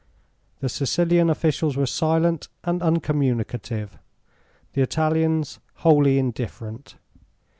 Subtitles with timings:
[0.61, 3.99] The Sicilian officials were silent and uncommunicative;
[4.73, 6.95] the Italians wholly indifferent.